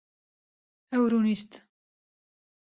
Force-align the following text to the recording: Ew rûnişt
Ew 0.97 1.03
rûnişt 1.11 1.51